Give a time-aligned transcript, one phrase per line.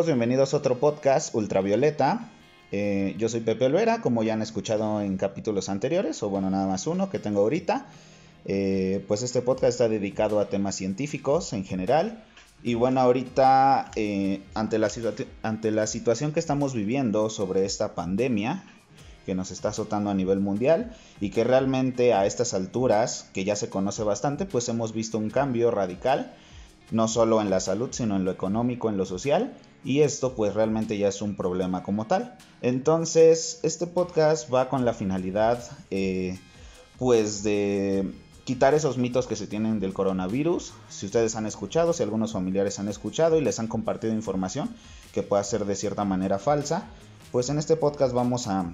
[0.00, 2.30] Amigos, bienvenidos a otro podcast Ultravioleta.
[2.72, 6.66] Eh, yo soy Pepe Olvera, como ya han escuchado en capítulos anteriores, o bueno, nada
[6.66, 7.84] más uno que tengo ahorita.
[8.46, 12.24] Eh, pues este podcast está dedicado a temas científicos en general.
[12.62, 14.88] Y bueno, ahorita eh, ante, la
[15.42, 18.64] ante la situación que estamos viviendo sobre esta pandemia
[19.26, 23.54] que nos está azotando a nivel mundial y que realmente a estas alturas, que ya
[23.54, 26.32] se conoce bastante, pues hemos visto un cambio radical
[26.90, 29.52] no solo en la salud, sino en lo económico, en lo social,
[29.84, 32.36] y esto pues realmente ya es un problema como tal.
[32.60, 36.38] Entonces, este podcast va con la finalidad eh,
[36.98, 38.12] pues de
[38.44, 40.72] quitar esos mitos que se tienen del coronavirus.
[40.88, 44.68] Si ustedes han escuchado, si algunos familiares han escuchado y les han compartido información
[45.12, 46.88] que pueda ser de cierta manera falsa,
[47.32, 48.72] pues en este podcast vamos a,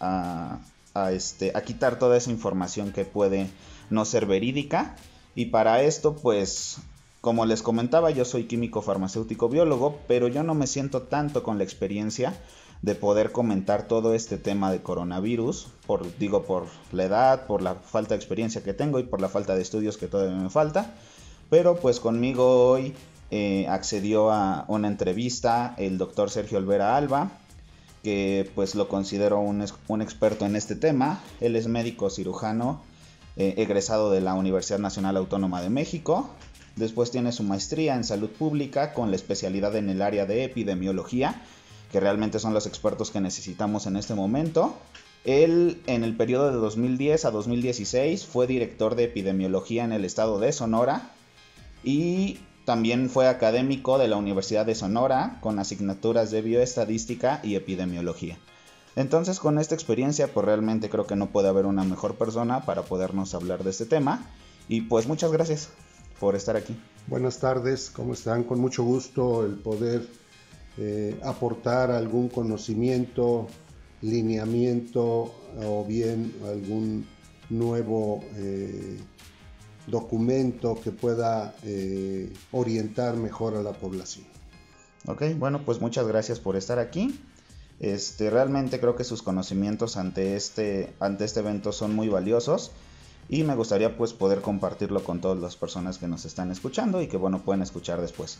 [0.00, 0.58] a,
[0.94, 3.48] a, este, a quitar toda esa información que puede
[3.88, 4.96] no ser verídica.
[5.34, 6.78] Y para esto, pues
[7.20, 11.58] como les comentaba, yo soy químico farmacéutico biólogo, pero yo no me siento tanto con
[11.58, 12.34] la experiencia
[12.82, 17.74] de poder comentar todo este tema de coronavirus, por, digo por la edad, por la
[17.74, 20.94] falta de experiencia que tengo y por la falta de estudios que todavía me falta.
[21.50, 22.94] Pero pues conmigo hoy
[23.30, 27.32] eh, accedió a una entrevista el doctor Sergio Olvera Alba,
[28.04, 29.62] que pues lo considero un,
[30.00, 31.20] experto en este tema.
[31.40, 32.80] Él es médico cirujano
[33.36, 36.30] eh, egresado de la Universidad Nacional Autónoma de México,
[36.78, 41.42] Después tiene su maestría en salud pública con la especialidad en el área de epidemiología,
[41.90, 44.76] que realmente son los expertos que necesitamos en este momento.
[45.24, 50.38] Él en el periodo de 2010 a 2016 fue director de epidemiología en el estado
[50.38, 51.10] de Sonora
[51.82, 58.38] y también fue académico de la Universidad de Sonora con asignaturas de bioestadística y epidemiología.
[58.94, 62.82] Entonces con esta experiencia pues realmente creo que no puede haber una mejor persona para
[62.82, 64.24] podernos hablar de este tema
[64.68, 65.70] y pues muchas gracias
[66.18, 66.78] por estar aquí.
[67.06, 68.44] Buenas tardes, ¿cómo están?
[68.44, 70.06] Con mucho gusto el poder
[70.76, 73.46] eh, aportar algún conocimiento,
[74.02, 75.34] lineamiento
[75.64, 77.06] o bien algún
[77.50, 78.98] nuevo eh,
[79.86, 84.26] documento que pueda eh, orientar mejor a la población.
[85.06, 87.18] Ok, bueno, pues muchas gracias por estar aquí.
[87.80, 92.72] Este, realmente creo que sus conocimientos ante este, ante este evento son muy valiosos
[93.28, 97.08] y me gustaría pues poder compartirlo con todas las personas que nos están escuchando y
[97.08, 98.38] que bueno pueden escuchar después.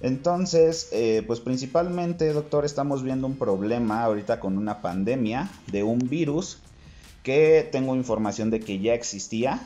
[0.00, 5.98] Entonces, eh, pues principalmente, doctor, estamos viendo un problema ahorita con una pandemia de un
[5.98, 6.58] virus
[7.24, 9.60] que tengo información de que ya existía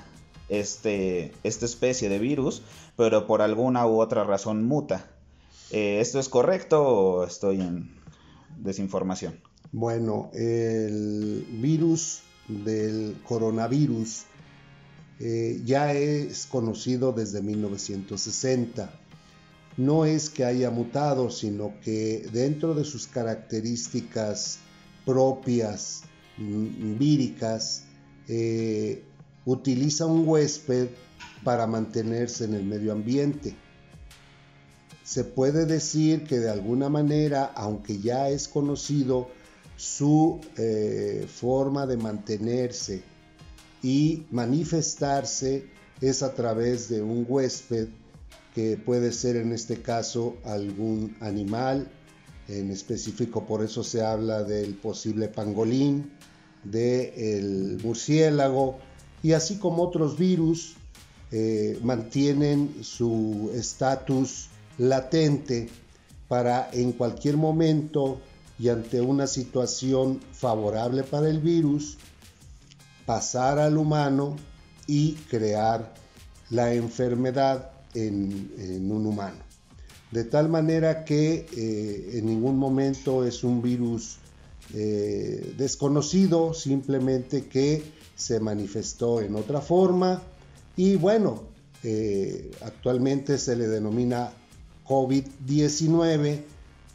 [0.49, 2.63] este, esta especie de virus,
[2.97, 5.11] pero por alguna u otra razón muta.
[5.71, 7.91] Eh, ¿Esto es correcto o estoy en
[8.59, 9.39] desinformación?
[9.71, 14.25] Bueno, el virus del coronavirus
[15.25, 18.93] eh, ya es conocido desde 1960.
[19.77, 24.59] No es que haya mutado, sino que dentro de sus características
[25.07, 26.03] propias,
[26.39, 27.85] mm, víricas,
[28.27, 29.05] eh,
[29.45, 30.89] utiliza un huésped
[31.45, 33.55] para mantenerse en el medio ambiente.
[35.05, 39.29] Se puede decir que de alguna manera, aunque ya es conocido
[39.77, 43.12] su eh, forma de mantenerse
[43.83, 45.67] y manifestarse
[46.01, 47.89] es a través de un huésped
[48.55, 51.91] que puede ser en este caso algún animal,
[52.49, 56.13] en específico por eso se habla del posible pangolín,
[56.65, 58.79] del murciélago
[59.23, 60.75] y así como otros virus
[61.31, 65.69] eh, mantienen su estatus latente
[66.29, 68.21] para en cualquier momento
[68.59, 71.97] y ante una situación favorable para el virus
[73.07, 74.37] pasar al humano
[74.87, 75.95] y crear
[76.51, 79.39] la enfermedad en, un humano.
[80.11, 84.19] De tal manera que eh, en ningún momento es un virus
[84.75, 87.83] eh, desconocido, simplemente que
[88.15, 90.23] se manifestó en otra forma
[90.77, 91.43] y bueno,
[91.83, 94.33] eh, actualmente se le denomina
[94.87, 96.43] COVID-19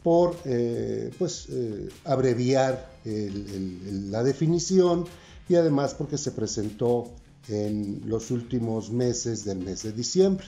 [0.02, 0.36] por
[1.18, 1.48] pues,
[2.04, 5.06] abreviar la definición
[5.48, 7.08] y además porque se presentó
[7.48, 10.46] en los últimos meses del mes de diciembre.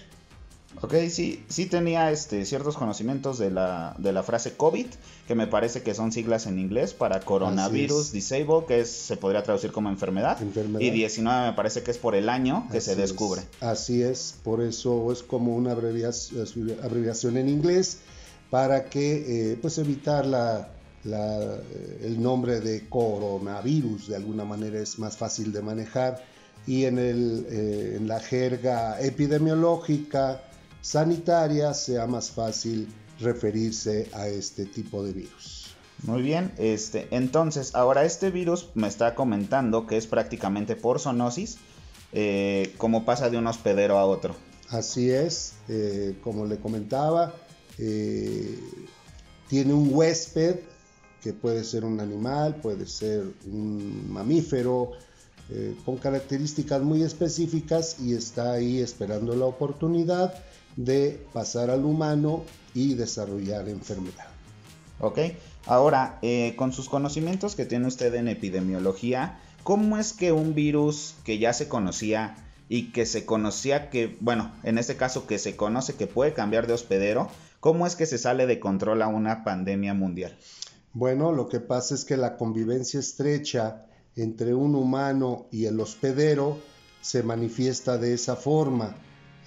[0.83, 4.87] Ok, sí, sí tenía este, ciertos conocimientos de la, de la frase COVID,
[5.27, 9.73] que me parece que son siglas en inglés para coronavirus disable, que se podría traducir
[9.73, 10.39] como enfermedad,
[10.79, 13.43] Y 19 me parece que es por el año que se descubre.
[13.61, 17.99] Así es, por eso es como una abreviación, en inglés
[18.49, 20.69] para que eh, pues evitar la,
[21.05, 26.23] eh, el nombre de coronavirus de alguna manera es más fácil de manejar
[26.67, 30.43] y en, el, eh, en la jerga epidemiológica
[30.83, 32.89] sanitaria sea más fácil
[33.19, 35.75] referirse a este tipo de virus.
[36.03, 41.59] Muy bien, este, entonces ahora este virus me está comentando que es prácticamente por zoonosis,
[42.13, 44.35] eh, como pasa de un hospedero a otro.
[44.69, 47.35] Así es, eh, como le comentaba,
[47.77, 50.61] tiene un huésped
[51.23, 54.93] que puede ser un animal, puede ser un mamífero,
[55.85, 60.33] con características muy específicas y está ahí esperando la oportunidad
[60.77, 62.45] de pasar al humano
[62.75, 64.29] y desarrollar enfermedad.
[65.01, 65.19] Ok,
[65.67, 71.15] ahora eh, con sus conocimientos que tiene usted en epidemiología, ¿cómo es que un virus
[71.25, 72.37] que ya se conocía
[72.69, 76.67] y que se conocía que, bueno, en este caso que se conoce que puede cambiar
[76.67, 77.29] de hospedero,
[77.59, 80.37] ¿cómo es que se sale de control a una pandemia mundial?
[80.93, 86.59] Bueno, lo que pasa es que la convivencia estrecha entre un humano y el hospedero
[87.01, 88.97] se manifiesta de esa forma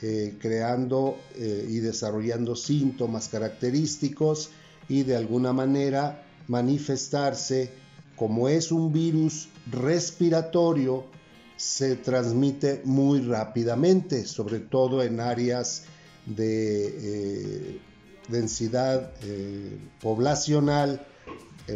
[0.01, 4.51] eh, creando eh, y desarrollando síntomas característicos
[4.87, 7.69] y de alguna manera manifestarse.
[8.15, 11.05] Como es un virus respiratorio
[11.57, 15.83] se transmite muy rápidamente, sobre todo en áreas
[16.25, 17.79] de eh,
[18.29, 19.11] densidad
[20.01, 21.05] poblacional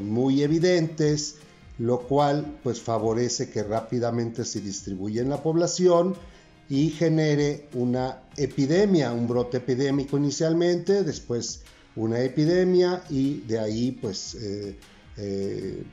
[0.01, 1.35] muy evidentes,
[1.79, 6.15] lo cual pues favorece que rápidamente se distribuya en la población
[6.69, 11.61] y genere una epidemia, un brote epidémico inicialmente, después
[11.95, 14.77] una epidemia y de ahí pues eh,
[15.17, 15.83] eh,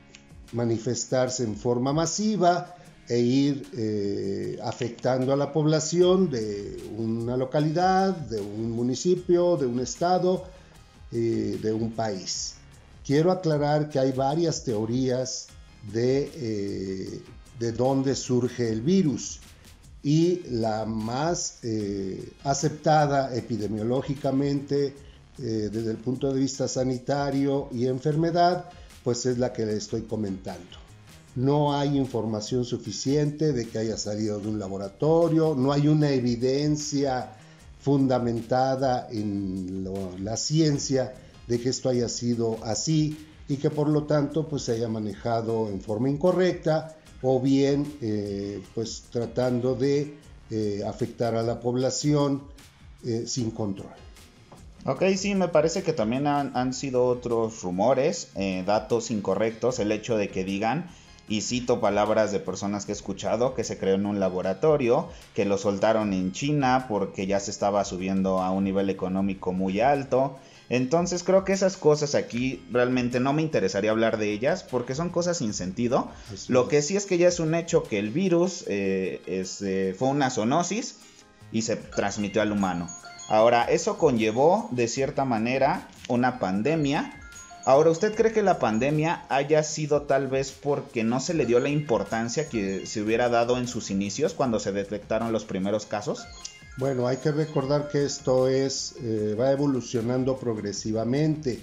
[0.53, 2.75] manifestarse en forma masiva
[3.07, 9.79] e ir eh, afectando a la población de una localidad, de un municipio, de un
[9.79, 10.45] estado,
[11.11, 12.54] de un país.
[13.05, 15.47] Quiero aclarar que hay varias teorías
[15.93, 17.21] de,
[17.59, 19.39] de dónde surge el virus
[20.05, 24.93] y la más eh, aceptada epidemiológicamente
[25.39, 28.69] eh, desde el punto de vista sanitario y enfermedad,
[29.03, 30.77] pues es la que le estoy comentando.
[31.35, 37.31] No hay información suficiente de que haya salido de un laboratorio, no hay una evidencia
[37.79, 39.87] fundamentada en
[40.23, 41.15] la ciencia
[41.47, 45.69] de que esto haya sido así y que por lo tanto pues se haya manejado
[45.69, 50.13] en forma incorrecta o bien eh, pues tratando de
[50.51, 52.43] eh, afectar a la población
[53.03, 53.93] eh, sin control.
[54.85, 58.29] Ok, sí, me parece que también han, sido otros rumores,
[58.67, 60.91] datos incorrectos, el hecho de que digan,
[61.27, 65.45] y cito palabras de personas que he escuchado, que se creó en un laboratorio, que
[65.45, 70.37] lo soltaron en China porque ya se estaba subiendo a un nivel económico muy alto,
[70.69, 75.09] entonces creo que esas cosas aquí realmente no me interesaría hablar de ellas porque son
[75.09, 76.09] cosas sin sentido.
[76.47, 80.07] Lo que sí es que ya es un hecho que el virus eh, eh, fue
[80.07, 80.97] una zoonosis
[81.51, 82.89] y se transmitió al humano.
[83.27, 87.19] Ahora, eso conllevó de cierta manera una pandemia.
[87.65, 91.59] Ahora, ¿usted cree que la pandemia haya sido tal vez porque no se le dio
[91.59, 96.27] la importancia que se hubiera dado en sus inicios cuando se detectaron los primeros casos?
[96.77, 101.57] Bueno, hay que recordar que esto es, eh, va evolucionando progresivamente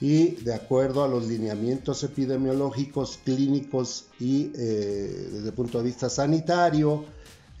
[0.00, 6.10] y de acuerdo a los lineamientos epidemiológicos, clínicos y eh, desde el punto de vista
[6.10, 7.04] sanitario,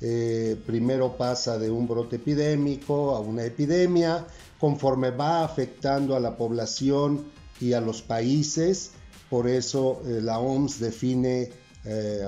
[0.00, 4.26] eh, primero pasa de un brote epidémico a una epidemia,
[4.58, 7.26] conforme va afectando a la población
[7.60, 8.90] y a los países,
[9.30, 11.50] por eso la OMS define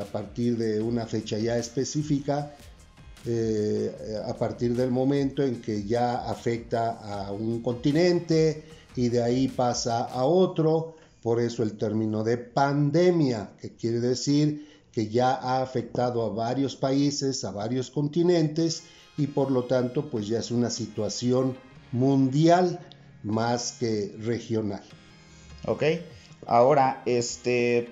[0.01, 2.55] a partir de una fecha ya específica
[3.27, 8.65] eh, a partir del momento en que ya afecta a un continente
[8.97, 10.97] y de ahí pasa a otro.
[11.23, 16.77] Por eso el término de pandemia, que quiere decir que ya ha afectado a varios
[16.77, 18.85] países, a varios continentes
[19.19, 21.57] y por lo tanto pues ya es una situación
[21.93, 22.81] mundial
[23.23, 24.83] más que regional.
[25.67, 25.83] Ok,
[26.47, 27.91] ahora este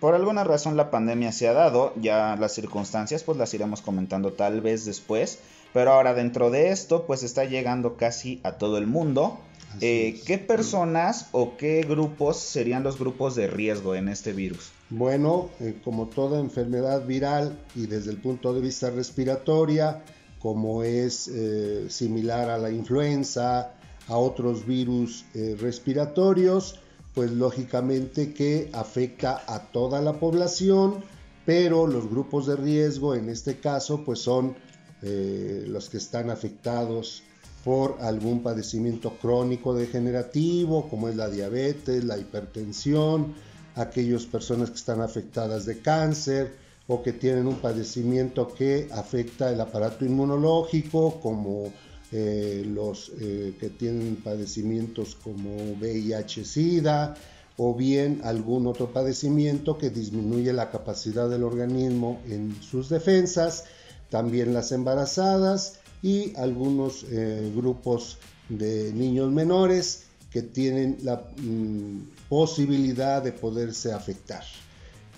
[0.00, 4.32] por alguna razón la pandemia se ha dado, ya las circunstancias pues las iremos comentando
[4.32, 5.40] tal vez después,
[5.72, 9.38] pero ahora dentro de esto pues está llegando casi a todo el mundo.
[9.80, 14.70] Eh, ¿Qué personas o qué grupos serían los grupos de riesgo en este virus?
[14.88, 20.02] Bueno, eh, como toda enfermedad viral y desde el punto de vista respiratoria,
[20.38, 23.74] como es eh, similar a la influenza,
[24.08, 25.26] a otros virus
[25.60, 26.80] respiratorios,
[27.18, 31.02] pues lógicamente que afecta a toda la población,
[31.44, 34.54] pero los grupos de riesgo en este caso pues son
[35.02, 37.24] eh, los que están afectados
[37.64, 43.34] por algún padecimiento crónico degenerativo como es la diabetes, la hipertensión,
[43.74, 46.54] aquellas personas que están afectadas de cáncer
[46.86, 51.72] o que tienen un padecimiento que afecta el aparato inmunológico como
[52.10, 57.14] eh, los eh, que tienen padecimientos como VIH-Sida
[57.58, 63.64] o bien algún otro padecimiento que disminuye la capacidad del organismo en sus defensas,
[64.08, 68.16] también las embarazadas y algunos eh, grupos
[68.48, 74.44] de niños menores que tienen la mm, posibilidad de poderse afectar.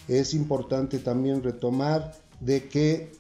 [0.09, 3.13] Es importante también retomar de que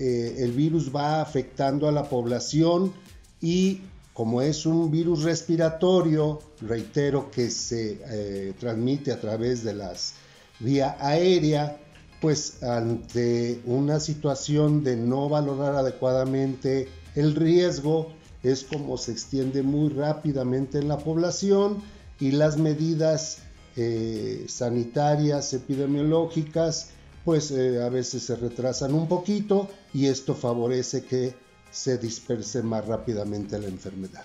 [0.00, 2.92] el virus va afectando a la población
[3.40, 3.82] y
[4.20, 10.14] como es un virus respiratorio, reitero que se eh, transmite a través de las
[10.58, 11.78] vía aérea,
[12.20, 18.08] pues ante una situación de no valorar adecuadamente el riesgo,
[18.42, 21.78] es como se extiende muy rápidamente en la población
[22.18, 23.38] y las medidas
[23.76, 26.90] eh, sanitarias, epidemiológicas,
[27.30, 31.32] pues a veces se retrasan un poquito y esto favorece que
[31.70, 34.24] se disperse más rápidamente la enfermedad.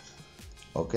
[0.73, 0.95] Ok,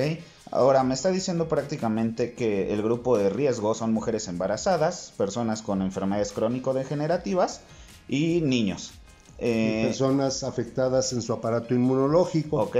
[0.50, 5.82] ahora me está diciendo prácticamente que el grupo de riesgo son mujeres embarazadas, personas con
[5.82, 7.60] enfermedades crónico-degenerativas
[8.08, 8.92] y niños.
[9.36, 12.56] Eh, personas afectadas en su aparato inmunológico.
[12.56, 12.78] Ok,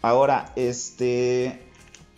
[0.00, 1.60] ahora, este,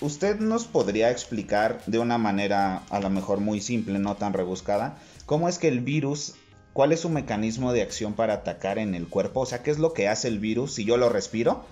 [0.01, 4.97] ¿usted nos podría explicar de una manera a lo mejor muy simple, no tan rebuscada,
[5.31, 6.35] cómo es que el virus
[6.73, 9.79] cuál es su mecanismo de acción para atacar en el cuerpo, o sea, qué es
[9.79, 11.65] lo que hace el virus si yo lo respiro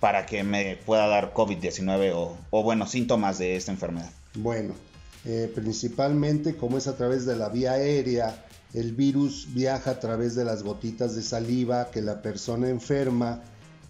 [0.00, 4.10] para que me pueda dar COVID-19 o, bueno, síntomas de esta enfermedad.
[4.34, 4.74] Bueno,
[5.24, 8.44] eh, principalmente como es a través de la vía aérea,
[8.74, 13.40] el virus viaja a través de las gotitas de saliva que la persona enferma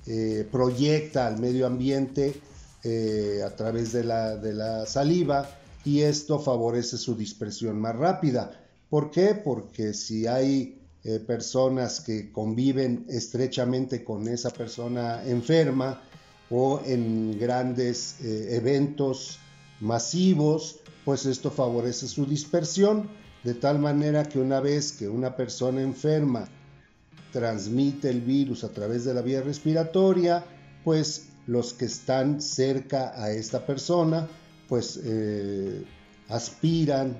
[0.06, 2.38] eh, proyecta al medio ambiente
[2.84, 5.48] eh, a través de la, de la saliva
[5.86, 8.65] y esto favorece su dispersión más rápida.
[8.88, 9.34] ¿Por qué?
[9.34, 16.02] Porque si hay eh, personas que conviven estrechamente con esa persona enferma
[16.50, 19.38] o en grandes eh, eventos
[19.80, 23.08] masivos, pues esto favorece su dispersión,
[23.44, 26.48] de tal manera que una vez que una persona enferma
[27.32, 30.44] transmite el virus a través de la vía respiratoria,
[30.84, 34.28] pues los que están cerca a esta persona,
[34.68, 35.84] pues eh,
[36.28, 37.16] aspiran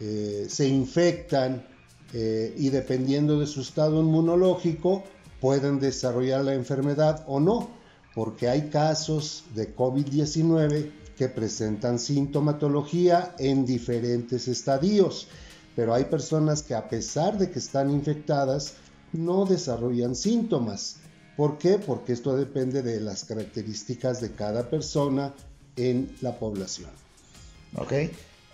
[0.00, 1.66] eh, se infectan
[2.12, 5.04] eh, y dependiendo de su estado inmunológico
[5.40, 7.70] pueden desarrollar la enfermedad o no,
[8.14, 15.28] porque hay casos de COVID-19 que presentan sintomatología en diferentes estadios,
[15.76, 18.74] pero hay personas que a pesar de que están infectadas
[19.12, 20.96] no desarrollan síntomas.
[21.36, 21.78] ¿Por qué?
[21.78, 25.34] Porque esto depende de las características de cada persona
[25.76, 26.90] en la población.
[27.76, 27.92] Ok.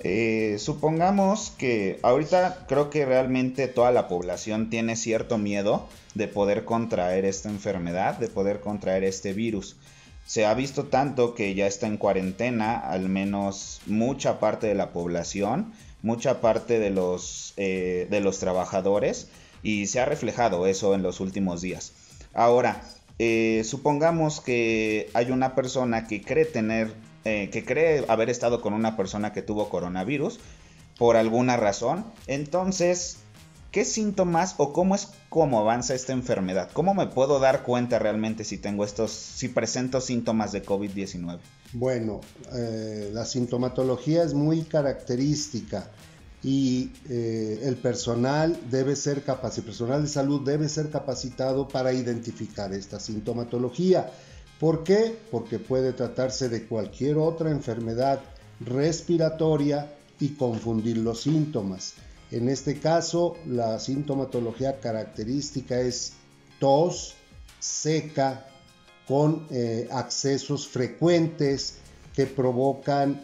[0.03, 6.65] Eh, supongamos que ahorita creo que realmente toda la población tiene cierto miedo de poder
[6.65, 9.77] contraer esta enfermedad, de poder contraer este virus.
[10.25, 14.93] Se ha visto tanto que ya está en cuarentena, al menos mucha parte de la
[14.93, 19.29] población, mucha parte de los, eh, de los trabajadores,
[19.63, 21.93] y se ha reflejado eso en los últimos días.
[22.33, 22.83] Ahora,
[23.19, 28.73] eh, supongamos que hay una persona que cree tener eh, que cree haber estado con
[28.73, 30.41] una persona que tuvo coronavirus
[30.99, 32.05] por alguna razón.
[32.27, 33.19] Entonces,
[33.71, 36.71] ¿qué síntomas o cómo es cómo avanza esta enfermedad?
[36.73, 41.39] ¿Cómo me puedo dar cuenta realmente si tengo estos, si presento síntomas de COVID-19?
[41.73, 42.21] Bueno,
[42.53, 45.91] eh, la sintomatología es muy característica
[46.43, 51.93] y eh, el personal debe ser capacitado, el personal de salud debe ser capacitado para
[51.93, 54.11] identificar esta sintomatología.
[54.61, 55.19] ¿Por qué?
[55.31, 58.21] Porque puede tratarse de cualquier otra enfermedad
[58.61, 59.91] respiratoria
[60.21, 61.95] y confundir los síntomas.
[62.31, 66.13] En este caso, la sintomatología característica es
[66.59, 67.15] tos
[67.59, 68.47] seca
[69.09, 71.77] con eh, accesos frecuentes
[72.15, 73.21] que provocan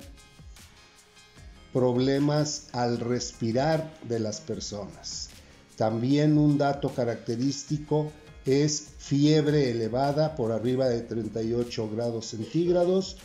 [1.71, 5.28] problemas al respirar de las personas.
[5.76, 8.11] También un dato característico
[8.47, 13.17] es fiebre elevada por arriba de 38 grados centígrados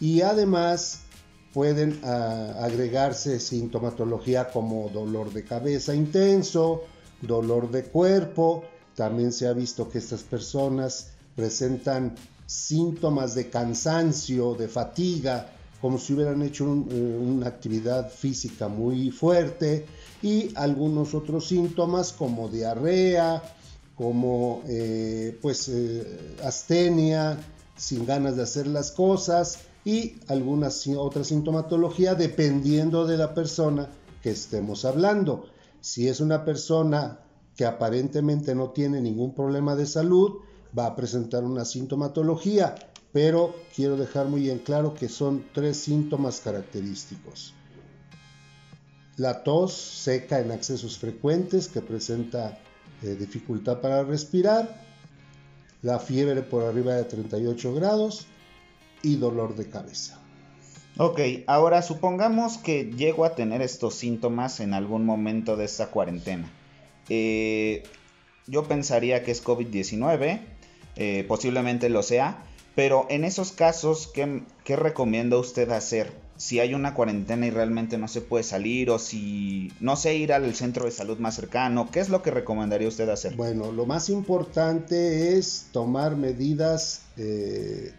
[0.00, 1.00] y además
[1.52, 6.84] pueden ah, agregarse sintomatología como dolor de cabeza intenso,
[7.20, 12.14] dolor de cuerpo, también se ha visto que estas personas presentan
[12.46, 19.86] síntomas de cansancio, de fatiga, como si hubieran hecho eh, una actividad física muy fuerte
[20.22, 23.42] y algunos otros síntomas como diarrea,
[24.00, 27.38] como eh, pues eh, astenia,
[27.76, 33.90] sin ganas de hacer las cosas y alguna otra sintomatología dependiendo de la persona
[34.22, 35.44] que estemos hablando.
[35.82, 37.18] Si es una persona
[37.54, 40.38] que aparentemente no tiene ningún problema de salud,
[40.76, 42.76] va a presentar una sintomatología,
[43.12, 47.52] pero quiero dejar muy en claro que son tres síntomas característicos.
[49.18, 52.58] La tos seca en accesos frecuentes que presenta
[53.02, 54.84] dificultad para respirar,
[55.82, 58.26] la fiebre por arriba de 38 grados
[59.02, 60.20] y dolor de cabeza.
[60.98, 66.50] Ok, ahora supongamos que llego a tener estos síntomas en algún momento de esta cuarentena.
[67.08, 67.84] Eh,
[68.46, 70.40] yo pensaría que es COVID-19,
[70.96, 76.12] eh, posiblemente lo sea, pero en esos casos, ¿qué, ¿qué, recomienda usted hacer?
[76.40, 80.32] Si hay una cuarentena y realmente no se puede salir o si no sé ir
[80.32, 83.36] al centro de salud más cercano, ¿qué es lo que recomendaría usted hacer?
[83.36, 87.92] Bueno, lo más importante es tomar medidas eh,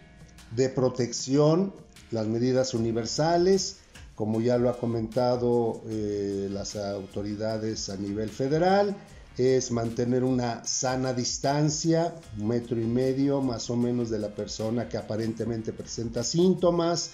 [0.55, 1.71] de protección,
[2.09, 3.77] las medidas universales,
[4.15, 8.95] como ya lo ha comentado eh, las autoridades a nivel federal,
[9.37, 14.89] es mantener una sana distancia, un metro y medio más o menos de la persona
[14.89, 17.11] que aparentemente presenta síntomas,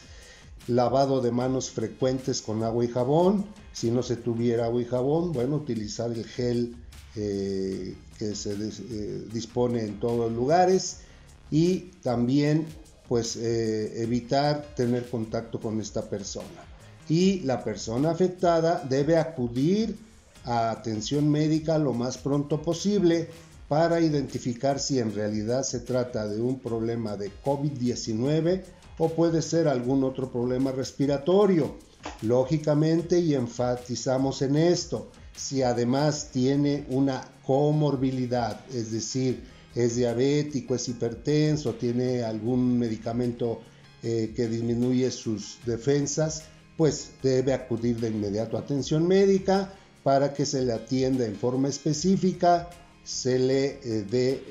[0.67, 5.31] lavado de manos frecuentes con agua y jabón, si no se tuviera agua y jabón,
[5.31, 6.75] bueno, utilizar el gel
[7.15, 10.97] eh, que se eh, dispone en todos los lugares
[11.51, 12.65] y también
[13.07, 16.65] pues eh, evitar tener contacto con esta persona.
[17.07, 19.97] Y la persona afectada debe acudir
[20.43, 23.29] a atención médica lo más pronto posible
[23.67, 28.63] para identificar si en realidad se trata de un problema de COVID-19
[28.97, 31.75] o puede ser algún otro problema respiratorio.
[32.21, 39.43] Lógicamente, y enfatizamos en esto, si además tiene una comorbilidad, es decir,
[39.75, 43.61] es diabético, es hipertenso, tiene algún medicamento
[44.01, 46.43] eh, que disminuye sus defensas,
[46.75, 51.67] pues debe acudir de inmediato a atención médica para que se le atienda en forma
[51.67, 52.69] específica,
[53.03, 54.43] se le eh, dé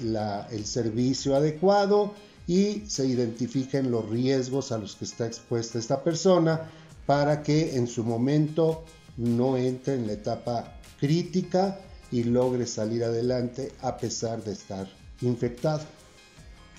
[0.50, 2.14] el servicio adecuado
[2.46, 6.70] y se identifiquen los riesgos a los que está expuesta esta persona
[7.06, 8.84] para que en su momento
[9.16, 11.78] no entre en la etapa crítica
[12.10, 14.88] y logre salir adelante a pesar de estar
[15.20, 15.84] infectado.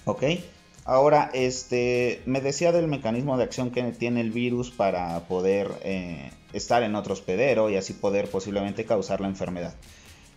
[0.06, 0.24] Ok.
[0.86, 6.32] Ahora, este, me decía del mecanismo de acción que tiene el virus para poder eh,
[6.54, 9.76] estar en otro hospedero y así poder posiblemente causar la enfermedad.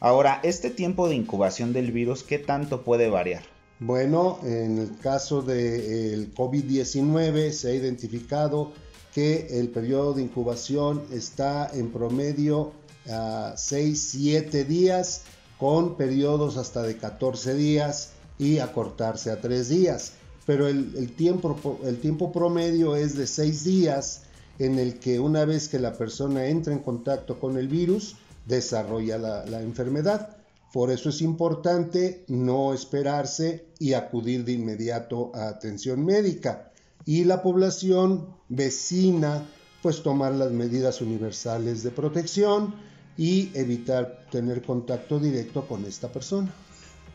[0.00, 3.42] Ahora, este tiempo de incubación del virus, ¿qué tanto puede variar?
[3.80, 8.72] Bueno, en el caso del COVID-19 se ha identificado
[9.14, 12.72] que el periodo de incubación está en promedio
[13.08, 15.22] a 6-7 días
[15.58, 20.12] con periodos hasta de 14 días y acortarse a 3 días.
[20.44, 24.24] Pero el, tiempo, promedio es de 6 días
[24.58, 28.16] en el que una vez que la persona entra en contacto con el virus,
[28.46, 30.36] desarrolla la, la enfermedad.
[30.72, 36.70] Por eso es importante no esperarse y acudir de inmediato a atención médica.
[37.04, 39.48] Y la población vecina,
[39.82, 42.74] pues tomar las medidas universales de protección,
[43.20, 46.50] y evitar tener contacto directo con esta persona.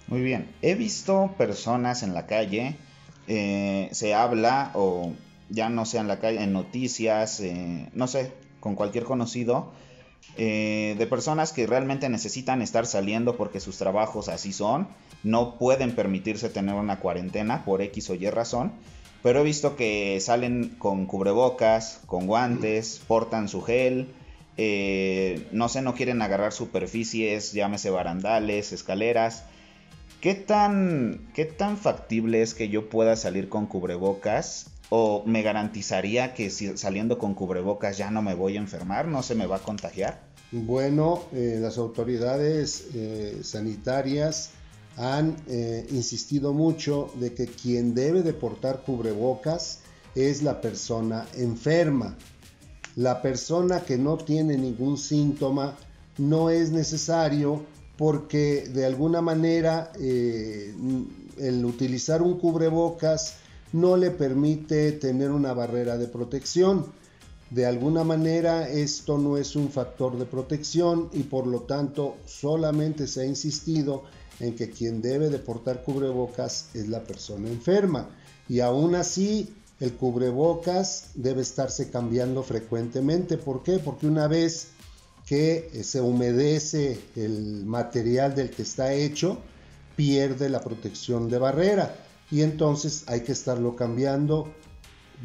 [0.07, 2.77] Muy bien, he visto personas en la calle,
[3.27, 5.13] eh, se habla o
[5.49, 9.71] ya no sea en la calle, en noticias, eh, no sé, con cualquier conocido,
[10.37, 14.87] eh, de personas que realmente necesitan estar saliendo porque sus trabajos así son,
[15.23, 18.73] no pueden permitirse tener una cuarentena por X o Y razón,
[19.23, 24.13] pero he visto que salen con cubrebocas, con guantes, portan su gel,
[24.57, 29.45] eh, no sé, no quieren agarrar superficies, llámese barandales, escaleras.
[30.21, 34.71] ¿Qué tan, ¿Qué tan factible es que yo pueda salir con cubrebocas?
[34.89, 39.23] ¿O me garantizaría que si saliendo con cubrebocas ya no me voy a enfermar, no
[39.23, 40.21] se me va a contagiar?
[40.51, 44.51] Bueno, eh, las autoridades eh, sanitarias
[44.97, 45.35] han
[45.91, 49.79] insistido mucho de que quien debe de portar cubrebocas
[50.15, 52.15] es la persona enferma
[52.95, 55.75] la persona que no tiene ningún síntoma
[56.17, 57.65] no es necesario
[57.97, 60.73] porque de alguna manera eh,
[61.37, 63.35] el utilizar un cubrebocas
[63.75, 66.85] no le permite tener una barrera de protección.
[67.49, 73.05] De alguna manera esto no es un factor de protección y por lo tanto solamente
[73.05, 74.03] se ha insistido
[74.39, 78.09] en que quien debe de portar cubrebocas es la persona enferma.
[78.47, 83.37] Y aún así el cubrebocas debe estarse cambiando frecuentemente.
[83.37, 83.79] ¿Por qué?
[83.79, 84.69] Porque una vez
[85.25, 89.37] que eh, se humedece el material del que está hecho,
[89.97, 94.51] pierde la protección de barrera y entonces hay que estarlo cambiando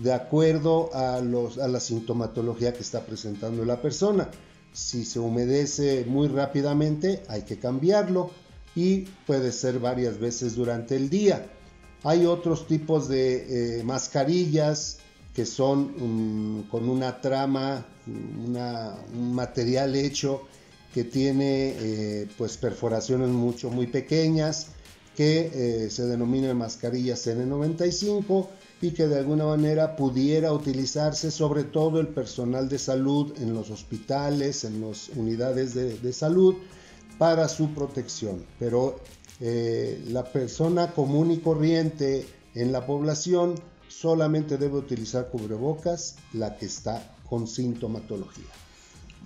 [0.02, 4.30] de acuerdo a, los, a la sintomatología que está presentando la persona.
[4.72, 8.30] Si se humedece muy rápidamente, hay que cambiarlo.
[8.76, 11.50] y puede ser varias veces durante el día.
[12.04, 14.98] Hay otros tipos de eh, mascarillas
[15.34, 20.42] que son con una trama, un material hecho
[20.94, 24.68] que tiene eh, pues perforaciones mucho muy pequeñas
[25.20, 25.50] que
[25.84, 28.46] eh, se denominan mascarillas N95
[28.80, 33.68] y que de alguna manera pudiera utilizarse sobre todo el personal de salud en los
[33.68, 36.54] hospitales, en las unidades de, salud
[37.18, 38.46] para su protección.
[38.58, 38.98] Pero
[39.42, 43.56] eh, la persona común y corriente en la población
[43.88, 48.48] solamente debe utilizar cubrebocas la que está con sintomatología.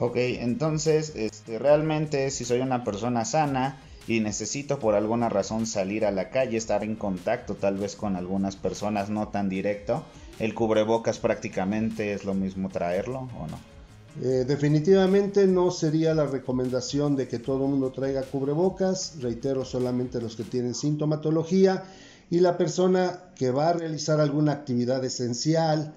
[0.00, 6.04] Ok, entonces, este, realmente si soy una persona sana y necesito por alguna razón salir
[6.04, 10.04] a la calle, estar en contacto tal vez con algunas personas, no tan directo,
[10.38, 13.74] el cubrebocas prácticamente es lo mismo traerlo o no?
[14.22, 20.20] Eh, definitivamente no sería la recomendación de que todo el mundo traiga cubrebocas, reitero solamente
[20.20, 21.82] los que tienen sintomatología
[22.30, 25.94] y la persona que va a realizar alguna actividad esencial,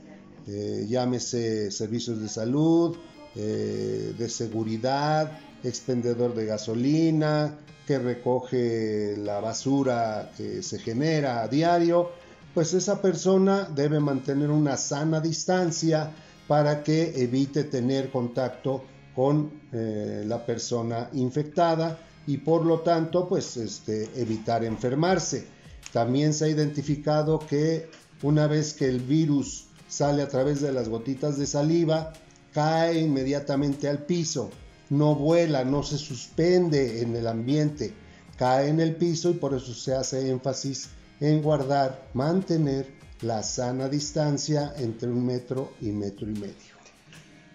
[0.47, 2.97] eh, llámese servicios de salud,
[3.35, 12.11] eh, de seguridad, expendedor de gasolina, que recoge la basura que se genera a diario,
[12.53, 16.11] pues esa persona debe mantener una sana distancia
[16.47, 18.83] para que evite tener contacto
[19.15, 21.97] con eh, la persona infectada
[22.27, 25.47] y por lo tanto pues este, evitar enfermarse.
[25.93, 27.89] También se ha identificado que
[28.21, 32.11] una vez que el virus sale a través de las gotitas de saliva,
[32.53, 34.51] cae inmediatamente al piso,
[34.89, 37.93] no vuela, no se suspende en el ambiente,
[38.37, 42.87] cae en el piso y por eso se hace énfasis en guardar, mantener
[43.21, 46.77] la sana distancia entre un metro y metro y medio.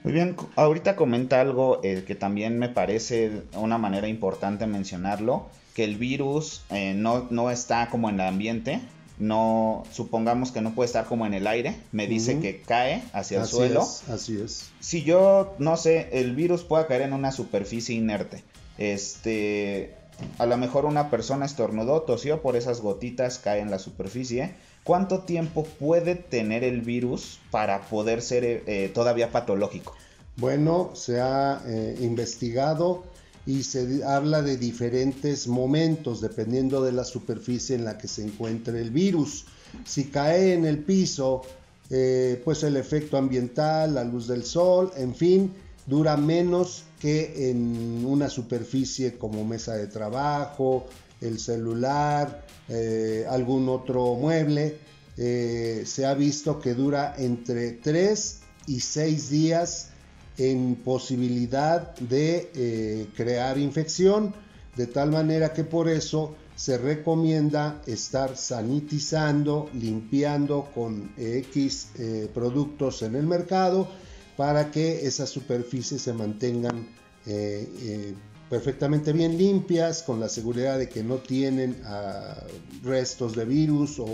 [0.03, 5.85] Muy bien, ahorita comenta algo eh, que también me parece una manera importante mencionarlo, que
[5.85, 8.81] el virus eh, no, no está como en el ambiente,
[9.19, 13.41] no supongamos que no puede estar como en el aire, me dice que cae hacia
[13.41, 13.83] el suelo.
[14.09, 14.71] así es.
[14.81, 18.43] Si yo no sé, el virus puede caer en una superficie inerte.
[18.79, 19.95] Este,
[20.39, 24.55] a lo mejor una persona estornudó, tosió por esas gotitas, cae en la superficie.
[24.85, 29.95] ¿Cuánto tiempo puede tener el virus para poder ser eh, todavía patológico?
[30.37, 33.05] Bueno, se ha eh, investigado
[33.47, 38.81] y se habla de diferentes momentos dependiendo de la superficie en la que se encuentre
[38.81, 39.47] el virus.
[39.85, 41.43] Si cae en el piso,
[41.91, 45.53] eh, pues el efecto ambiental, la luz del sol, en fin,
[45.87, 50.87] dura menos que en una superficie como mesa de trabajo,
[51.21, 54.79] el celular, eh, algún otro mueble.
[55.17, 59.92] Eh, se ha visto que dura entre 3 y 6 días
[60.39, 64.35] en posibilidad de eh, crear infección,
[64.77, 73.03] de tal manera que por eso se recomienda estar sanitizando, limpiando con X eh, productos
[73.03, 73.89] en el mercado
[74.37, 76.89] para que esas superficies se mantengan
[77.27, 78.15] eh,
[78.53, 82.37] perfectamente bien limpias, con la seguridad de que no tienen ah,
[82.83, 84.07] restos de virus o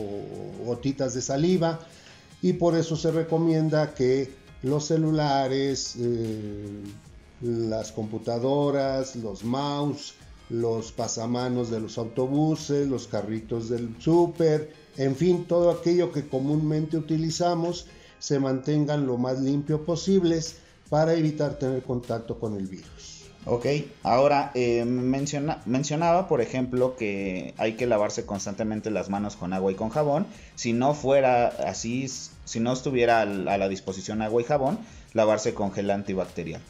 [0.64, 1.80] gotitas de saliva,
[2.40, 4.30] y por eso se recomienda que
[4.62, 6.82] los celulares, eh,
[7.42, 10.14] las computadoras, los mouse,
[10.50, 16.96] los pasamanos de los autobuses, los carritos del súper, en fin, todo aquello que comúnmente
[16.96, 17.86] utilizamos
[18.18, 20.56] se mantengan lo más limpio posibles
[20.88, 23.17] para evitar tener contacto con el virus.
[23.44, 23.66] Ok,
[24.02, 29.74] ahora eh, mencionaba, por ejemplo, que hay que lavarse constantemente las manos con agua y
[29.74, 30.26] con jabón.
[30.54, 32.08] Si no fuera así,
[32.44, 34.78] si no estuviera a la disposición agua y jabón,
[35.14, 36.60] lavarse con gel antibacterial.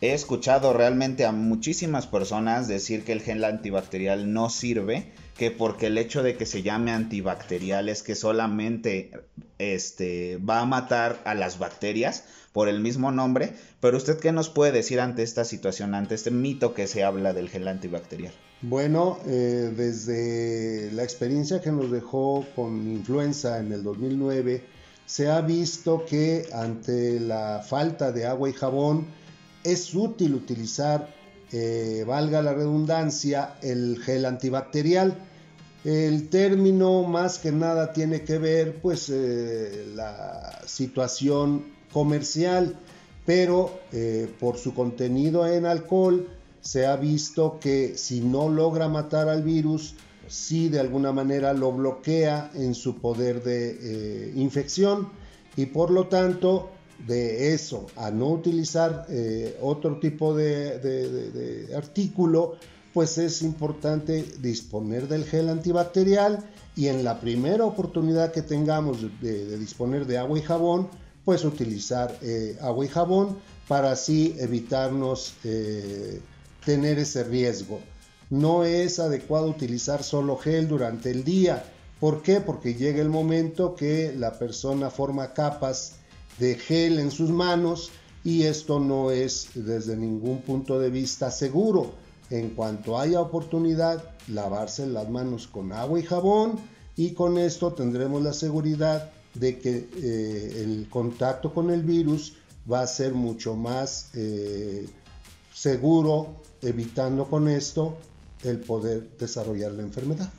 [0.00, 5.86] He escuchado realmente a muchísimas personas decir que el gel antibacterial no sirve, que porque
[5.86, 9.10] el hecho de que se llame antibacterial es que solamente
[9.58, 12.24] este, va a matar a las bacterias
[12.58, 16.32] por el mismo nombre, pero usted qué nos puede decir ante esta situación, ante este
[16.32, 18.32] mito que se habla del gel antibacterial?
[18.62, 24.64] Bueno, eh, desde la experiencia que nos dejó con influenza en el 2009,
[25.06, 29.06] se ha visto que ante la falta de agua y jabón
[29.62, 31.14] es útil utilizar,
[31.52, 35.14] eh, valga la redundancia, el gel antibacterial.
[35.84, 42.76] El término más que nada tiene que ver pues eh, la situación comercial,
[43.26, 46.28] pero eh, por su contenido en alcohol
[46.60, 49.94] se ha visto que si no logra matar al virus,
[50.28, 55.08] sí de alguna manera lo bloquea en su poder de eh, infección.
[55.56, 56.70] Y por lo tanto
[57.06, 62.56] de eso a no utilizar eh, otro tipo de, artículo,
[62.92, 69.58] pues es importante disponer del gel antibacterial y en la primera oportunidad que tengamos de,
[69.58, 70.88] disponer de agua y jabón,
[71.28, 73.36] pues utilizar eh, agua y jabón
[73.68, 76.22] para así evitarnos eh,
[76.64, 77.80] tener ese riesgo.
[78.30, 81.62] No es adecuado utilizar solo gel durante el día.
[82.00, 82.40] ¿Por qué?
[82.40, 85.96] Porque llega el momento que la persona forma capas
[86.38, 87.90] de gel en sus manos
[88.24, 91.92] y esto no es desde ningún punto de vista seguro.
[92.30, 96.58] En cuanto haya oportunidad, lavarse las manos con agua y jabón
[96.96, 102.34] y con esto tendremos la seguridad de que eh, el contacto con el virus
[102.70, 104.86] va a ser mucho más eh,
[105.54, 107.96] seguro, evitando con esto
[108.44, 110.30] el poder desarrollar la enfermedad.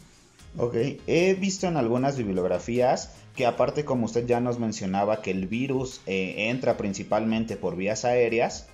[0.57, 0.75] Ok,
[1.07, 6.01] he visto en algunas bibliografías que aparte como usted ya nos mencionaba que el virus
[6.07, 8.67] eh, entra principalmente por vías aéreas,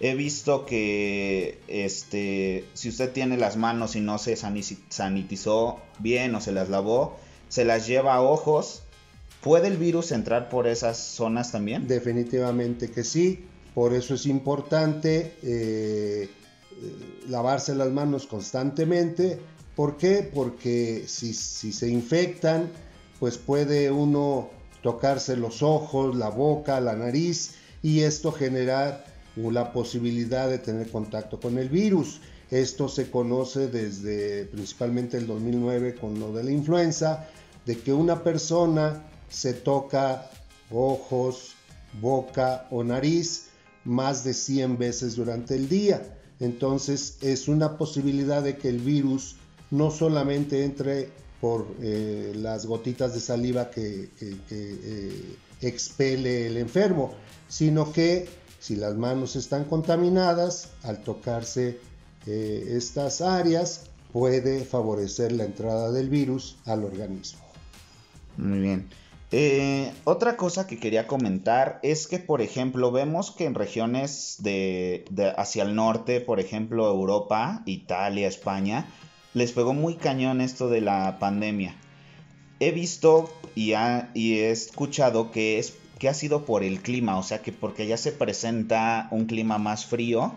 [0.00, 6.40] he visto que este, si usted tiene las manos y no se sanitizó bien o
[6.40, 7.16] se las lavó,
[7.48, 8.82] se las lleva a ojos,
[9.46, 11.86] ¿puede el virus entrar por esas zonas también?
[11.86, 13.44] Definitivamente que sí,
[13.76, 16.28] por eso es importante eh,
[17.28, 19.38] lavarse las manos constantemente.
[19.76, 20.28] ¿Por qué?
[20.34, 22.72] Porque si, si se infectan,
[23.20, 24.50] pues puede uno
[24.82, 27.52] tocarse los ojos, la boca, la nariz
[27.84, 29.04] y esto generar
[29.36, 32.20] la posibilidad de tener contacto con el virus.
[32.50, 37.28] Esto se conoce desde principalmente el 2009 con lo de la influenza,
[37.64, 40.30] de que una persona se toca
[40.70, 41.54] ojos,
[42.00, 43.46] boca o nariz
[43.84, 46.02] más de 100 veces durante el día.
[46.40, 49.36] Entonces es una posibilidad de que el virus
[49.70, 51.10] no solamente entre
[51.40, 57.14] por eh, las gotitas de saliva que, eh, expele el enfermo,
[57.48, 61.78] sino que si las manos están contaminadas, al tocarse
[62.26, 67.40] eh, estas áreas, puede favorecer la entrada del virus al organismo.
[68.36, 68.88] Muy bien.
[70.04, 75.04] Otra cosa que quería comentar es que, por ejemplo, vemos que en regiones de,
[75.36, 78.86] hacia el norte, por ejemplo, Europa, Italia, España,
[79.34, 81.74] les pegó muy cañón esto de la pandemia.
[82.60, 87.42] He visto y, he escuchado que, es, que ha sido por el clima, o sea
[87.42, 90.34] que porque ya se presenta un clima más frío,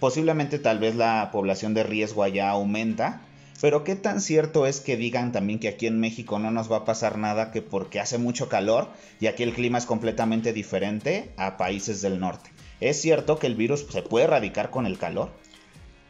[0.00, 3.20] posiblemente tal vez la población de riesgo allá aumenta.
[3.60, 6.78] Pero qué tan cierto es que digan también que aquí en México no nos va
[6.78, 8.88] a pasar nada que porque hace mucho calor
[9.18, 12.50] y aquí el clima es completamente diferente a países del norte.
[12.80, 15.30] ¿Es cierto que el virus se puede erradicar con el calor?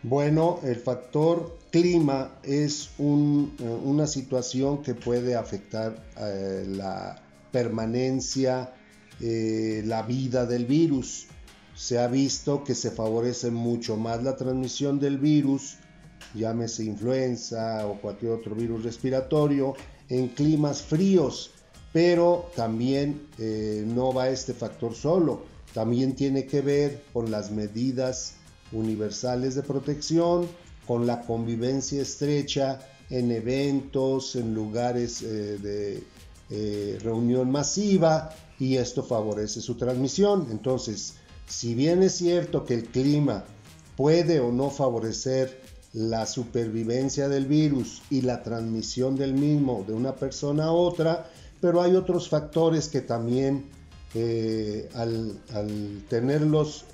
[0.03, 8.73] Bueno, el factor clima es eh, una situación que puede afectar eh, la permanencia,
[9.21, 11.27] eh, la vida del virus.
[11.75, 15.79] Se ha visto que se favorece mucho más la transmisión del virus,
[16.35, 19.75] llámese influenza o cualquier otro virus respiratorio,
[20.09, 21.51] en climas fríos,
[21.93, 23.29] pero también
[23.87, 28.35] no va este factor solo, también tiene que ver con las medidas
[28.73, 30.47] universales de protección,
[30.87, 32.79] con la convivencia estrecha
[33.11, 36.03] en eventos, en lugares eh, de
[36.51, 40.49] eh, reunión masiva y esto favorece su transmisión.
[40.51, 41.15] Entonces,
[41.47, 43.45] si bien es cierto que el clima
[43.97, 45.61] puede o no favorecer
[45.97, 51.27] la supervivencia del virus y la transmisión del mismo de una persona a otra,
[51.63, 53.65] pero hay otros factores que también
[54.15, 55.41] eh, al,
[56.11, 56.85] tenerlos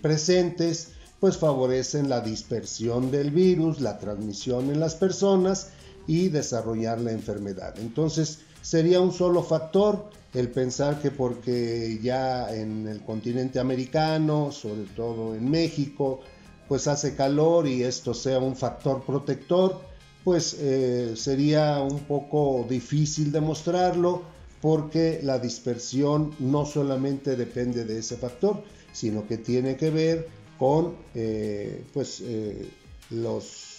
[0.00, 0.88] presentes
[1.20, 5.68] pues favorecen la dispersión del virus, la transmisión en las personas
[6.06, 7.74] y desarrollar la enfermedad.
[7.78, 14.84] Entonces sería un solo factor el pensar que porque ya en el continente americano, sobre
[14.94, 16.20] todo en México,
[16.68, 19.80] pues hace calor y esto sea un factor protector,
[20.24, 24.22] pues eh, sería un poco difícil demostrarlo
[24.60, 30.96] porque la dispersión no solamente depende de ese factor, sino que tiene que ver con
[31.14, 32.68] eh, pues, eh,
[33.10, 33.72] los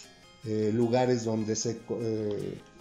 [0.71, 1.78] lugares donde se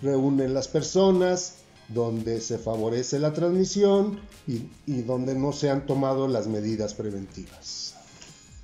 [0.00, 6.46] reúnen las personas, donde se favorece la transmisión y, donde no se han tomado las
[6.46, 7.95] medidas preventivas.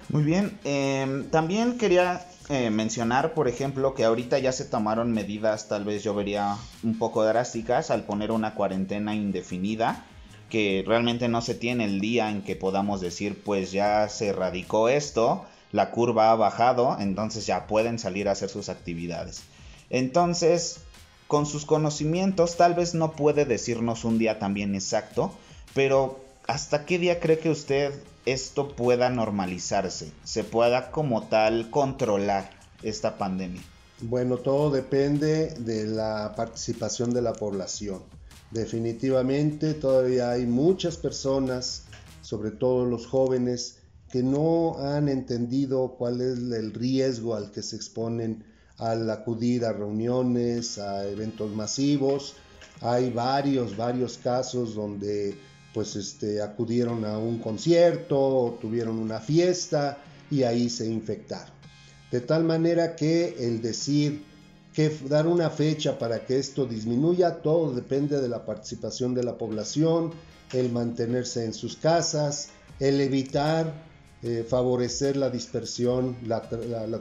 [0.08, 2.26] Muy bien, em, también quería
[2.70, 7.24] mencionar, por ejemplo, que ahorita ya se tomaron medidas, tal vez yo vería un poco
[7.24, 10.04] drásticas, al poner una cuarentena indefinida
[10.52, 14.90] que realmente no se tiene el día en que podamos decir pues ya se erradicó
[14.90, 19.44] esto, la curva ha bajado, entonces ya pueden salir a hacer sus actividades.
[19.88, 20.80] Entonces,
[21.26, 25.32] con sus conocimientos tal vez no puede decirnos un día también exacto,
[25.72, 27.94] pero ¿hasta qué día cree que usted
[28.26, 30.12] esto pueda normalizarse?
[30.24, 32.50] Se pueda como tal controlar.
[32.82, 33.62] esta pandemia?
[34.00, 38.02] Bueno, todo depende de la participación de la población.
[38.50, 41.84] Definitivamente todavía hay muchas personas,
[42.22, 43.78] sobre todo los jóvenes,
[44.10, 48.44] que no han entendido cuál es el riesgo al que se exponen
[48.76, 52.34] al acudir a reuniones, a eventos masivos.
[52.80, 55.38] Hay varios, varios casos donde
[55.72, 59.98] pues este, acudieron a un concierto, tuvieron una fiesta
[60.30, 61.54] y ahí se infectaron.
[62.10, 64.22] De tal manera que el decir
[64.74, 69.36] que dar una fecha para que esto disminuya, todo depende de la participación de la
[69.36, 70.12] población,
[70.52, 73.72] el mantenerse en sus casas, el evitar
[74.22, 76.42] eh, favorecer la dispersión, la,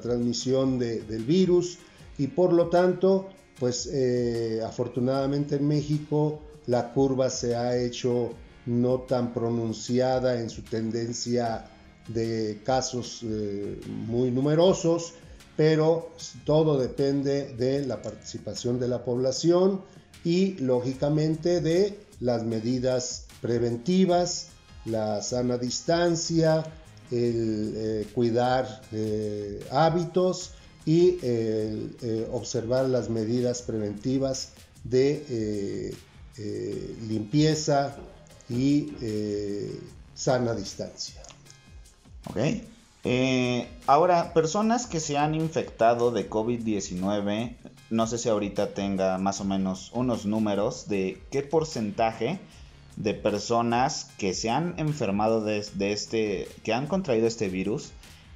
[0.02, 1.78] transmisión del virus
[2.18, 3.30] y por lo tanto,
[3.60, 8.32] pues eh, afortunadamente en México la curva se ha hecho
[8.66, 11.66] no tan pronunciada en su tendencia
[12.08, 15.14] de casos eh, muy numerosos,
[15.56, 16.12] pero
[16.46, 19.82] todo depende de la participación de la población
[20.24, 24.48] y lógicamente de las medidas preventivas,
[24.86, 26.64] la sana distancia,
[27.12, 30.52] el eh, cuidar eh, hábitos
[30.86, 31.18] y
[32.32, 34.50] observar las medidas preventivas
[34.84, 35.94] de
[37.08, 37.96] limpieza
[38.52, 38.94] y
[40.14, 41.22] sana distancia.
[42.30, 42.38] Ok.
[43.04, 47.56] Eh, ahora, personas que se han infectado de COVID-19,
[47.90, 52.40] no sé si ahorita tenga más o menos unos números de qué porcentaje
[52.98, 57.92] de personas que se han enfermado de, este, que han contraído este virus,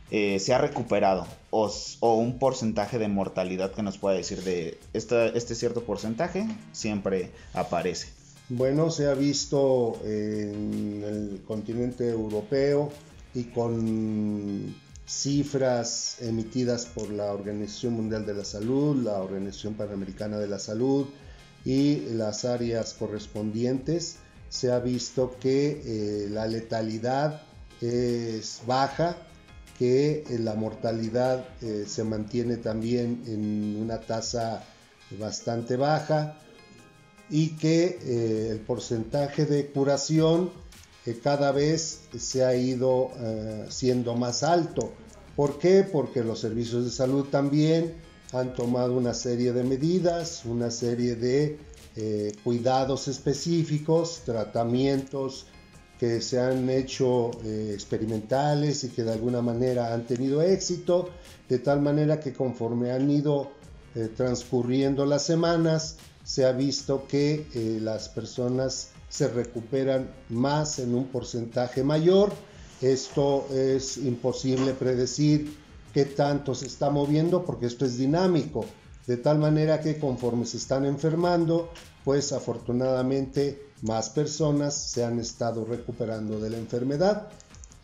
[0.09, 1.69] eh, se ha recuperado o,
[2.01, 8.07] un porcentaje de mortalidad que nos pueda decir de este cierto porcentaje siempre aparece.
[8.49, 12.91] Bueno, se ha visto en el continente europeo
[13.33, 14.75] y con
[15.07, 21.07] cifras emitidas por la Organización Mundial de la Salud, la Organización Panamericana de la Salud
[21.65, 24.17] y las áreas correspondientes,
[24.49, 27.41] se ha visto que eh, la letalidad
[27.81, 29.17] es baja,
[29.79, 34.63] que eh, la mortalidad eh, se mantiene también en una tasa
[35.19, 36.37] bastante baja
[37.29, 40.51] y que el porcentaje de curación
[41.05, 44.91] que cada vez se ha ido eh, siendo más alto.
[45.35, 45.83] ¿Por qué?
[45.83, 47.93] Porque los servicios de salud también
[48.33, 51.59] han tomado una serie de medidas, una serie de
[51.95, 55.45] eh, cuidados específicos, tratamientos
[55.99, 61.09] que se han hecho eh, experimentales y que de alguna manera han tenido éxito,
[61.47, 63.51] de tal manera que conforme han ido
[64.17, 71.83] transcurriendo las semanas, se ha visto que las personas se recuperan más en un porcentaje
[71.83, 72.33] mayor.
[72.81, 75.55] Esto es imposible predecir
[75.93, 78.65] qué tanto se está moviendo porque esto es dinámico,
[79.07, 81.69] de tal manera que conforme se están enfermando,
[82.03, 87.29] pues afortunadamente más personas se han estado recuperando de la enfermedad.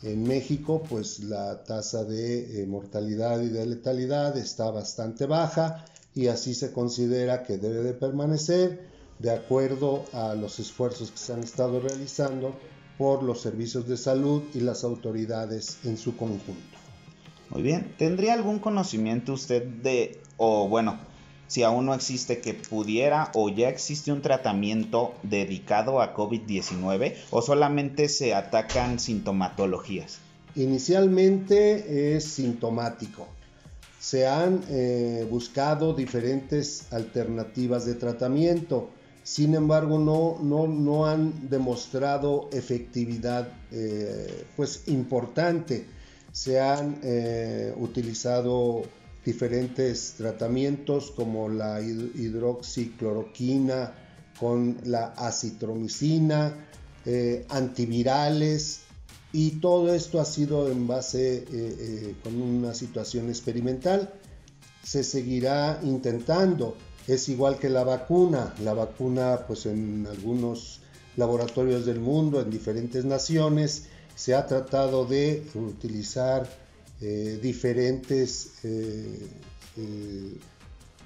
[0.02, 6.28] En México, pues la tasa de eh, mortalidad y de letalidad está bastante baja y
[6.28, 11.44] así se considera que debe de permanecer de acuerdo a los esfuerzos que se han
[11.44, 12.56] estado realizando
[12.98, 16.78] por los servicios de salud y las autoridades en su conjunto.
[17.50, 21.00] Muy bien, ¿tendría algún conocimiento usted de, o bueno,
[21.48, 27.42] si aún no existe, que pudiera o ya existe un tratamiento dedicado a COVID-19 o
[27.42, 30.20] solamente se atacan sintomatologías?
[30.56, 33.28] Inicialmente es sintomático.
[34.02, 38.90] Se han eh, buscado diferentes alternativas de tratamiento
[39.22, 45.86] sin embargo no, no, han demostrado efectividad eh, pues importante.
[46.32, 48.82] Se han eh, utilizado
[49.24, 53.94] diferentes tratamientos como la hidroxicloroquina
[54.40, 56.56] con la acitromicina,
[57.50, 58.80] antivirales
[59.34, 64.14] y todo esto ha sido en base con una situación experimental.
[64.84, 66.76] Se seguirá intentando
[67.08, 68.54] es igual que la vacuna.
[68.64, 70.82] La vacuna, pues en algunos
[71.18, 76.48] laboratorios del mundo, en diferentes naciones, se ha tratado de utilizar
[77.02, 79.28] eh, diferentes eh,
[79.78, 80.38] eh,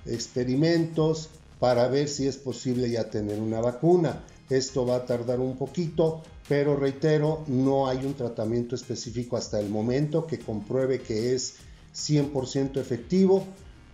[0.05, 4.23] experimentos para ver si es posible ya tener una vacuna.
[4.49, 9.69] Esto va a tardar un poquito, pero reitero, no hay un tratamiento específico hasta el
[9.69, 11.55] momento que compruebe que es
[11.95, 13.45] 100% efectivo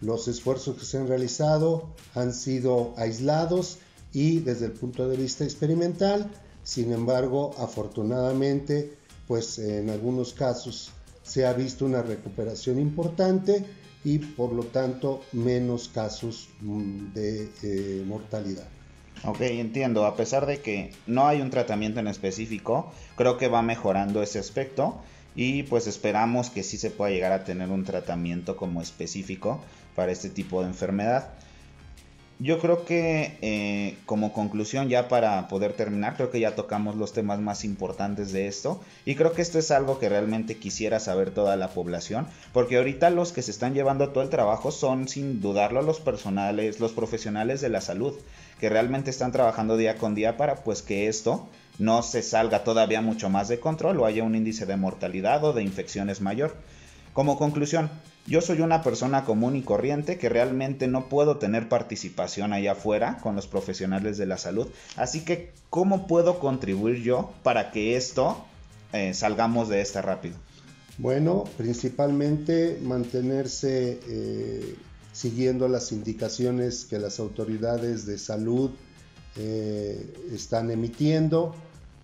[0.02, 3.78] los esfuerzos que se han realizado han sido aislados
[4.12, 6.30] y desde el punto de vista experimental,
[6.64, 8.98] sin embargo, afortunadamente,
[9.28, 10.92] pues en algunos casos
[11.24, 13.64] se ha visto una recuperación importante
[14.04, 18.68] y por lo tanto menos casos mm, de eh, mortalidad.
[19.24, 20.06] Ok, entiendo.
[20.06, 24.40] A pesar de que no hay un tratamiento en específico, creo que va mejorando ese
[24.40, 25.00] aspecto
[25.36, 29.62] y pues esperamos que sí se pueda llegar a tener un tratamiento como específico
[29.96, 31.30] para este tipo de enfermedad.
[32.40, 37.14] Yo creo que eh, como conclusión ya para poder terminar, creo que ya tocamos los
[37.14, 41.30] temas más importantes de esto y creo que esto es algo que realmente quisiera saber
[41.30, 45.40] toda la población, porque ahorita los que se están llevando todo el trabajo son sin
[45.40, 48.16] dudarlo los personales, los profesionales de la salud,
[48.62, 51.50] que realmente están trabajando día con día para pues que esto
[51.80, 55.52] no se salga todavía mucho más de control o haya un índice de mortalidad o
[55.52, 56.56] de infecciones mayor.
[57.12, 57.90] Como conclusión,
[58.28, 63.18] yo soy una persona común y corriente que realmente no puedo tener participación allá afuera
[63.24, 64.68] con los profesionales de la salud.
[64.96, 68.46] Así que, ¿cómo puedo contribuir yo para que esto
[68.94, 70.36] eh, salgamos de esta rápido?
[71.00, 74.76] Bueno, principalmente mantenerse eh,
[75.12, 78.72] siguiendo las indicaciones que las autoridades de salud
[79.36, 81.56] eh, están emitiendo,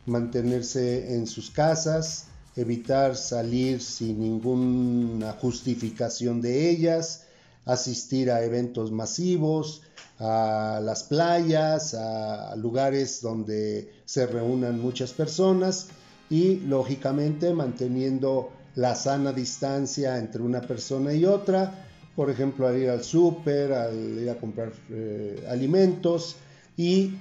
[0.05, 7.24] mantenerse en sus casas, evitar salir sin ninguna justificación de ellas,
[7.66, 9.82] asistir a eventos masivos,
[10.20, 15.88] a las playas, a lugares donde se reúnan muchas personas
[16.30, 21.86] y lógicamente manteniendo la sana distancia entre una persona y otra,
[22.18, 26.36] por ejemplo al ir al súper, al ir a comprar eh, alimentos
[26.76, 27.13] y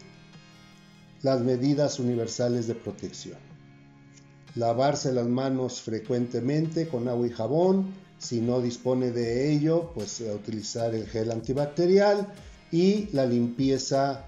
[1.20, 3.36] las medidas universales de protección.
[4.54, 10.32] Lavarse las manos frecuentemente con agua y jabón, si no dispone de ello, pues eh,
[10.32, 12.32] utilizar el gel antibacterial
[12.72, 14.24] y la limpieza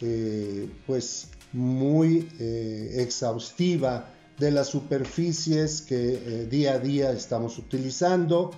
[0.00, 8.52] eh, pues muy exhaustiva de las superficies que día a día estamos utilizando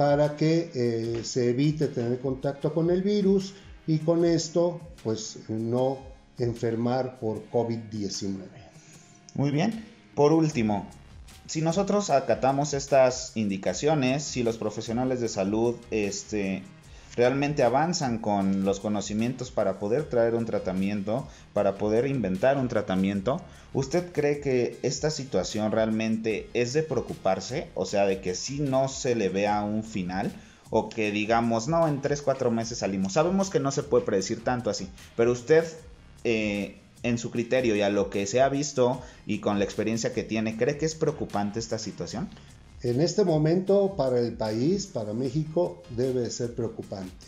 [0.00, 3.52] para que se evite tener contacto con el virus
[3.86, 5.98] y con esto pues no
[6.38, 8.38] enfermar por COVID-19.
[9.34, 9.84] Muy bien,
[10.14, 10.86] por último,
[11.44, 16.62] si nosotros acatamos estas indicaciones, si los profesionales de salud este,
[17.20, 23.42] realmente avanzan con los conocimientos para poder traer un tratamiento, para poder inventar un tratamiento,
[23.74, 27.68] ¿usted cree que esta situación realmente es de preocuparse?
[27.74, 30.32] O sea, de que si no se le vea un final
[30.70, 33.12] o que digamos, no, en 3, 4 meses salimos.
[33.12, 35.66] Sabemos que no se puede predecir tanto así, pero usted
[36.24, 40.14] eh, en su criterio y a lo que se ha visto y con la experiencia
[40.14, 42.30] que tiene, ¿cree que es preocupante esta situación?
[42.82, 47.26] En este momento para el país, para México, debe ser preocupante,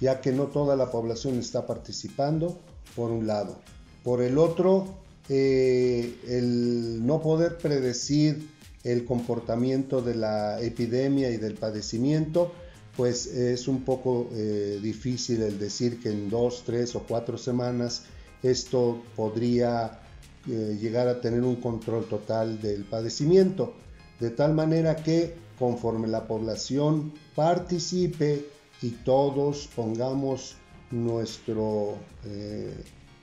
[0.00, 2.58] ya que no toda la población está participando,
[2.96, 3.56] por un lado.
[4.02, 4.88] Por el otro,
[5.28, 8.48] eh, el no poder predecir
[8.82, 12.50] el comportamiento de la epidemia y del padecimiento,
[12.96, 18.02] pues es un poco eh, difícil el decir que en dos, tres o cuatro semanas
[18.42, 20.00] esto podría
[20.48, 23.74] eh, llegar a tener un control total del padecimiento,
[24.20, 28.46] de tal manera que conforme la población participe
[28.82, 30.56] y todos pongamos
[30.90, 32.74] nuestro eh,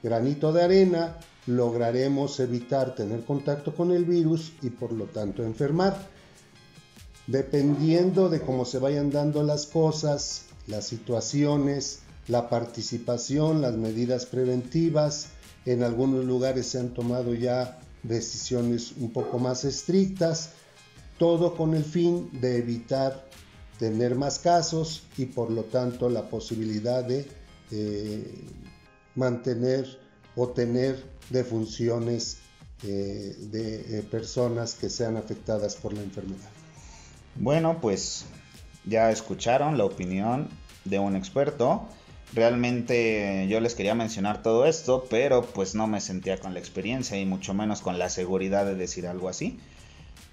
[0.03, 1.17] granito de arena,
[1.47, 5.97] lograremos evitar tener contacto con el virus y por lo tanto enfermar.
[7.25, 15.27] Dependiendo de cómo se vayan dando las cosas, las situaciones, la participación, las medidas preventivas.
[15.65, 20.51] En algunos lugares se han tomado ya decisiones un poco más estrictas,
[21.17, 23.25] todo con el fin de evitar
[23.79, 27.27] tener más casos y por lo tanto la posibilidad de
[27.71, 28.45] eh,
[29.15, 29.99] mantener
[30.35, 32.37] o tener defunciones
[32.83, 36.49] eh, de eh, personas que sean afectadas por la enfermedad.
[37.35, 38.25] Bueno, pues
[38.85, 40.49] ya escucharon la opinión
[40.85, 41.87] de un experto.
[42.33, 47.17] Realmente yo les quería mencionar todo esto, pero pues no me sentía con la experiencia
[47.17, 49.59] y mucho menos con la seguridad de decir algo así.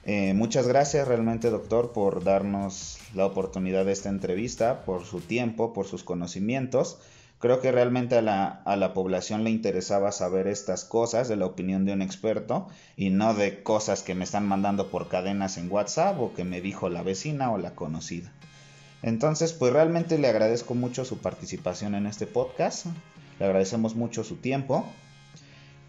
[0.07, 5.73] Eh, muchas gracias realmente doctor por darnos la oportunidad de esta entrevista, por su tiempo,
[5.73, 6.99] por sus conocimientos.
[7.39, 11.47] Creo que realmente a la, a la población le interesaba saber estas cosas de la
[11.47, 15.71] opinión de un experto y no de cosas que me están mandando por cadenas en
[15.71, 18.31] WhatsApp o que me dijo la vecina o la conocida.
[19.03, 22.87] Entonces, pues realmente le agradezco mucho su participación en este podcast.
[23.39, 24.87] Le agradecemos mucho su tiempo.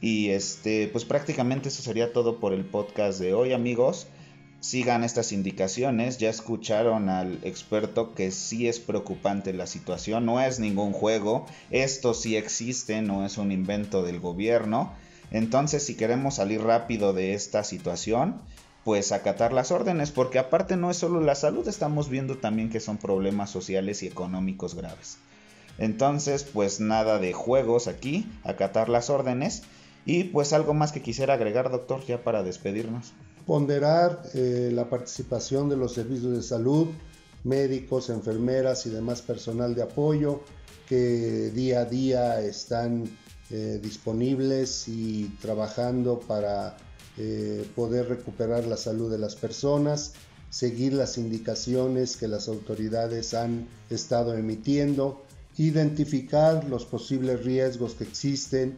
[0.01, 4.07] Y este, pues prácticamente eso sería todo por el podcast de hoy, amigos.
[4.59, 6.17] Sigan estas indicaciones.
[6.17, 10.25] Ya escucharon al experto que sí es preocupante la situación.
[10.25, 11.45] No es ningún juego.
[11.71, 14.93] Esto sí existe, no es un invento del gobierno.
[15.31, 18.41] Entonces, si queremos salir rápido de esta situación,
[18.83, 22.79] pues acatar las órdenes, porque aparte no es solo la salud, estamos viendo también que
[22.79, 25.17] son problemas sociales y económicos graves.
[25.79, 29.63] Entonces, pues nada de juegos aquí, acatar las órdenes.
[30.05, 33.13] Y pues algo más que quisiera agregar, doctor, ya para despedirnos.
[33.45, 36.87] Ponderar eh, la participación de los servicios de salud,
[37.43, 40.41] médicos, enfermeras y demás personal de apoyo
[40.87, 43.05] que día a día están
[43.49, 46.77] eh, disponibles y trabajando para
[47.17, 50.13] eh, poder recuperar la salud de las personas,
[50.49, 55.23] seguir las indicaciones que las autoridades han estado emitiendo,
[55.57, 58.77] identificar los posibles riesgos que existen,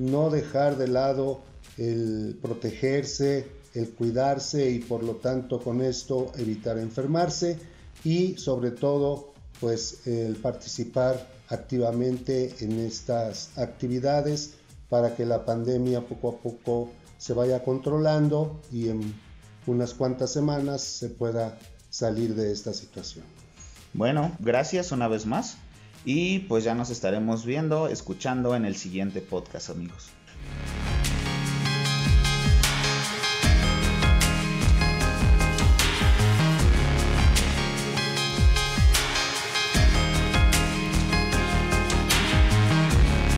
[0.00, 1.40] no dejar de lado
[1.76, 7.58] el protegerse, el cuidarse y por lo tanto con esto evitar enfermarse
[8.02, 14.54] y sobre todo pues el participar activamente en estas actividades
[14.88, 19.14] para que la pandemia poco a poco se vaya controlando y en
[19.66, 21.58] unas cuantas semanas se pueda
[21.90, 23.24] salir de esta situación.
[23.92, 25.58] Bueno, gracias una vez más
[26.04, 30.10] y pues ya nos estaremos viendo, escuchando en el siguiente podcast amigos.